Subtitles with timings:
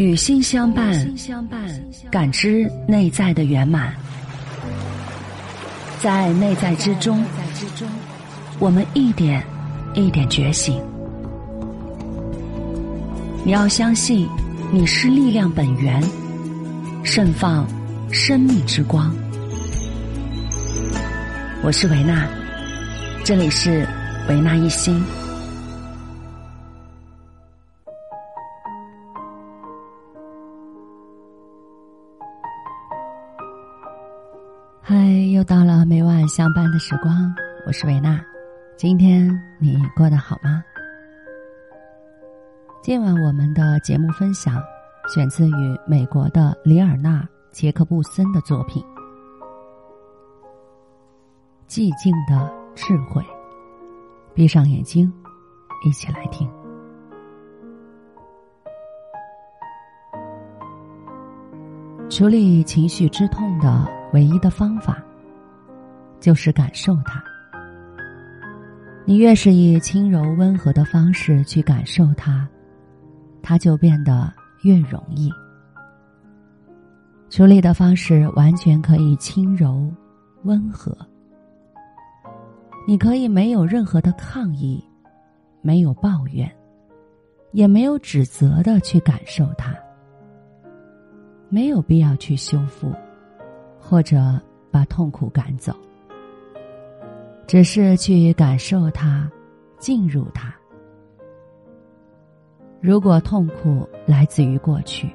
[0.00, 1.14] 与心相伴，
[2.10, 3.92] 感知内在的圆满，
[6.00, 7.22] 在内在之中，
[8.58, 9.44] 我们一点
[9.92, 10.82] 一点觉醒。
[13.44, 14.26] 你要相信，
[14.72, 16.02] 你是力量本源，
[17.04, 17.68] 盛放
[18.10, 19.14] 生命之光。
[21.62, 22.26] 我是维娜，
[23.22, 23.86] 这里是
[24.30, 25.04] 维娜一心。
[34.90, 34.96] 嗨，
[35.32, 37.32] 又到了每晚相伴的时光，
[37.64, 38.20] 我是维娜。
[38.76, 39.30] 今天
[39.60, 40.64] 你过得好吗？
[42.82, 44.60] 今晚我们的节目分享
[45.06, 47.22] 选自于美国的里尔纳·
[47.52, 48.84] 杰克布森的作品
[51.72, 53.22] 《寂静的智慧》。
[54.34, 55.12] 闭上眼睛，
[55.86, 56.50] 一起来听。
[62.08, 63.99] 处理情绪之痛的。
[64.12, 65.02] 唯一的方法，
[66.20, 67.22] 就是感受它。
[69.04, 72.48] 你越是以轻柔温和的方式去感受它，
[73.42, 75.30] 它就变得越容易。
[77.28, 79.90] 处理的方式完全可以轻柔、
[80.42, 80.96] 温和。
[82.86, 84.84] 你可以没有任何的抗议，
[85.62, 86.50] 没有抱怨，
[87.52, 89.74] 也没有指责的去感受它。
[91.48, 92.92] 没有必要去修复。
[93.90, 95.74] 或者把痛苦赶走，
[97.44, 99.28] 只是去感受它，
[99.80, 100.54] 进入它。
[102.80, 105.10] 如果痛苦来自于过去，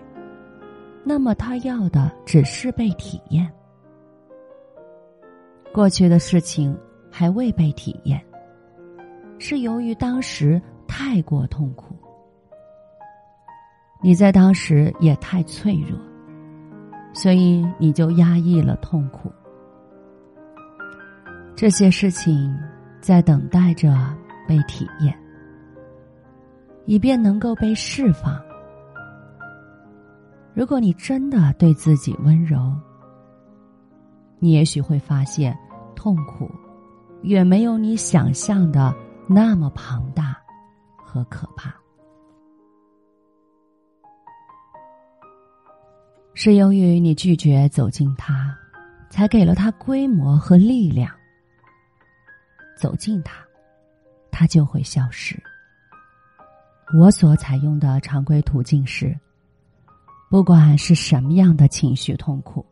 [1.06, 3.50] 那么他要的只是被体验。
[5.74, 6.78] 过去的事情
[7.10, 8.22] 还未被体验，
[9.40, 11.96] 是由于当时太过痛苦，
[14.02, 15.98] 你在当时也太脆弱。
[17.16, 19.32] 所以你就压抑了痛苦，
[21.56, 22.54] 这些事情
[23.00, 23.98] 在等待着
[24.46, 25.18] 被体验，
[26.86, 28.38] 以便能够被释放。
[30.54, 32.74] 如果你真的对自己温柔，
[34.38, 35.58] 你也许会发现，
[35.96, 36.52] 痛苦
[37.24, 38.94] 远没有你想象的
[39.26, 40.38] 那么庞大
[40.98, 41.74] 和可怕。
[46.38, 48.54] 是由于你拒绝走进它，
[49.10, 51.10] 才给了它规模和力量。
[52.78, 53.38] 走进它，
[54.30, 55.42] 它就会消失。
[57.00, 59.18] 我所采用的常规途径是，
[60.30, 62.66] 不管是什么样的情绪痛苦，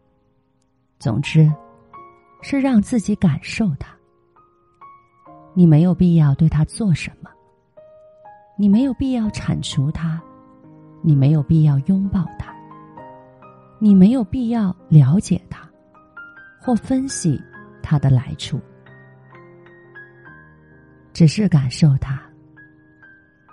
[1.00, 1.50] 总之，
[2.41, 3.96] 是让自己感受它。
[5.53, 7.29] 你没有必要对它做什么，
[8.57, 10.22] 你没有必要铲除它，
[11.02, 12.53] 你没有必要拥抱它。
[13.83, 15.69] 你没有必要了解他，
[16.57, 17.38] 或分析
[17.81, 18.57] 他的来处，
[21.11, 22.17] 只是感受他，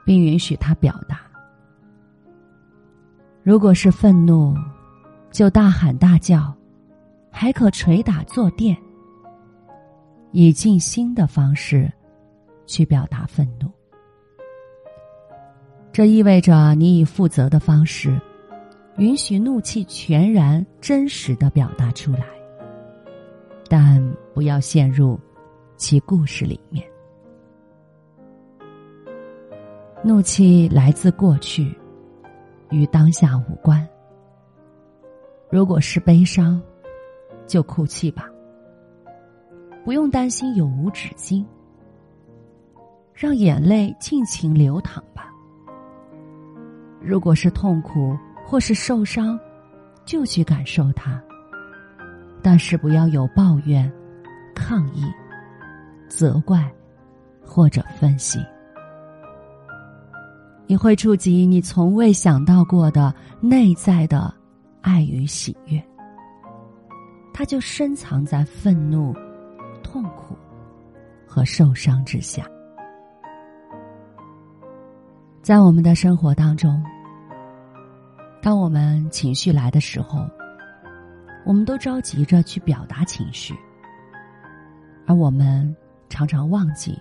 [0.06, 1.22] 并允许他表达。
[3.42, 4.54] 如果是愤怒，
[5.32, 6.56] 就大喊大叫，
[7.32, 8.76] 还可捶打坐垫，
[10.30, 11.92] 以静心的方式
[12.66, 13.69] 去表达愤怒。
[15.90, 18.16] 这意味着你以负责的方式。
[19.00, 22.27] 允许怒气全然真实的表达出来，
[23.66, 23.99] 但
[24.34, 25.19] 不要陷入
[25.78, 26.87] 其故事里面。
[30.05, 31.75] 怒气来自过去，
[32.69, 33.88] 与当下无关。
[35.49, 36.61] 如果是悲伤，
[37.47, 38.31] 就哭泣吧，
[39.82, 41.43] 不用担心有无止境，
[43.15, 45.32] 让眼泪尽情流淌吧。
[47.00, 48.15] 如果是痛苦。
[48.50, 49.38] 或是受伤，
[50.05, 51.22] 就去感受它，
[52.43, 53.88] 但是不要有抱怨、
[54.56, 55.05] 抗议、
[56.09, 56.69] 责怪
[57.47, 58.41] 或者分析。
[60.66, 64.35] 你会触及你从未想到过的内在的
[64.81, 65.81] 爱与喜悦，
[67.32, 69.14] 它就深藏在愤怒、
[69.81, 70.37] 痛苦
[71.25, 72.44] 和受伤之下。
[75.41, 76.82] 在我们的生活当中。
[78.42, 80.26] 当我们情绪来的时候，
[81.44, 83.54] 我们都着急着去表达情绪，
[85.06, 85.76] 而我们
[86.08, 86.98] 常常忘记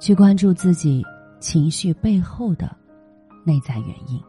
[0.00, 1.04] 去关注自己
[1.38, 2.74] 情绪背后的
[3.44, 4.20] 内在原因。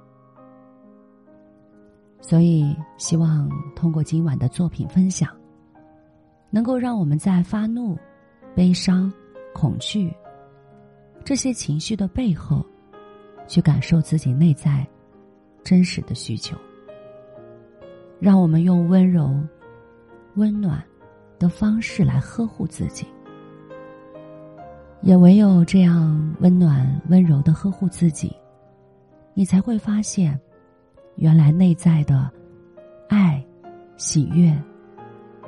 [2.22, 5.36] 所以，希望通过今晚的作品分享，
[6.52, 7.98] 能够让我们在发怒、
[8.54, 9.12] 悲伤、
[9.56, 10.16] 恐惧
[11.26, 12.64] 这些情绪的背后，
[13.48, 14.88] 去感受自己内在。
[15.64, 16.58] 真实的需求。
[18.20, 19.36] 让我们用温柔、
[20.36, 20.84] 温暖
[21.40, 23.08] 的方式来呵护自己。
[25.02, 28.36] 也唯有这样温暖、温柔的呵护自己，
[29.34, 30.40] 你才会发现，
[31.16, 32.32] 原来内在的
[33.10, 33.44] 爱、
[33.98, 34.56] 喜悦，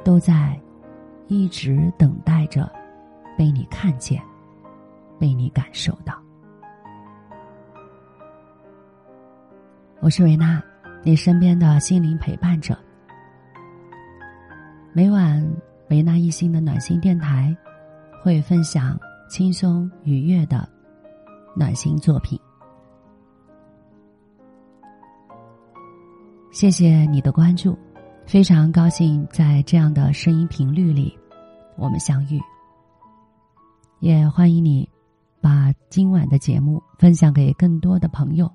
[0.03, 0.59] 都在
[1.27, 2.67] 一直等待着
[3.37, 4.19] 被你看见、
[5.19, 6.22] 被你感受到。
[10.03, 10.61] 我是维娜。
[11.01, 12.77] 你身边的心灵陪伴者，
[14.91, 15.41] 每晚
[15.89, 17.55] 维纳一心的暖心电台
[18.21, 20.67] 会分享轻松愉悦的
[21.55, 22.37] 暖心作品。
[26.51, 27.79] 谢谢你的关注，
[28.25, 31.17] 非常高兴在这样的声音频率里
[31.77, 32.41] 我们相遇。
[34.01, 34.89] 也欢迎你
[35.39, 38.51] 把今晚的节目分享给更多的朋友，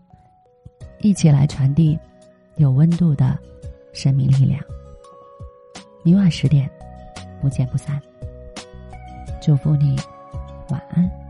[1.00, 1.99] 一起来传递。
[2.56, 3.39] 有温度的
[3.93, 4.61] 生命力量。
[6.03, 6.69] 明晚十点，
[7.41, 8.03] 不见不散。
[9.41, 9.97] 祝福你，
[10.71, 11.28] 晚安。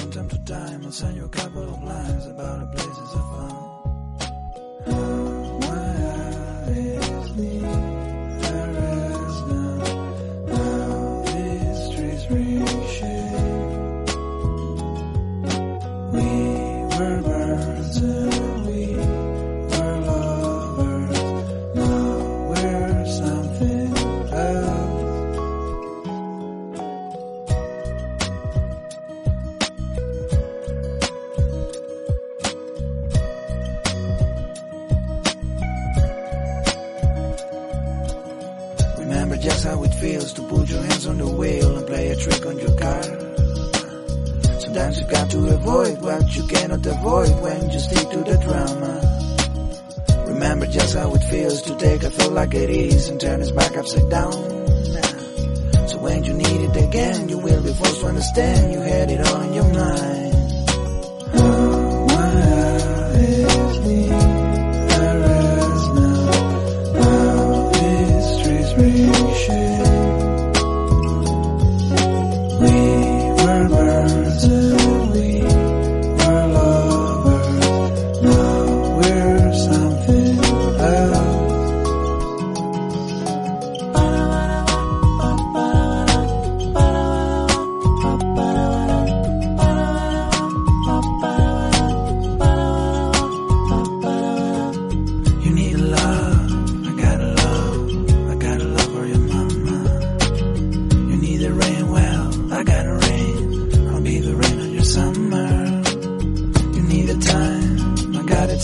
[0.00, 3.22] from time to time I'll send you a couple of lines about the places I
[3.34, 3.70] found.
[4.86, 5.30] Now
[16.12, 16.28] We
[16.96, 19.29] were birds and we
[39.40, 42.44] just how it feels to put your hands on the wheel and play a trick
[42.44, 43.02] on your car.
[44.60, 49.00] Sometimes you've got to avoid what you cannot avoid when you stick to the drama.
[50.28, 53.56] Remember just how it feels to take a thought like it is and turn it
[53.56, 54.32] back upside down.
[55.88, 59.26] So when you need it again, you will be forced to understand you had it
[59.26, 60.34] all in your mind.
[61.34, 64.19] Oh, my is me.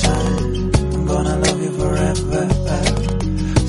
[0.03, 0.71] time.
[0.95, 2.43] I'm gonna love you forever.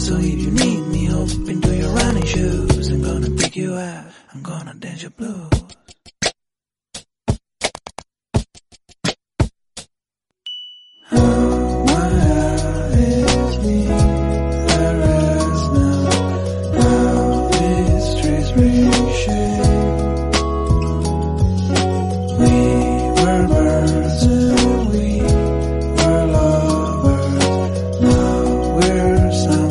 [0.06, 2.88] So if you need me, hop into your running shoes.
[2.89, 4.06] I'm gonna pick you up.
[4.33, 5.37] I'm gonna dance your blue.
[29.31, 29.66] sound.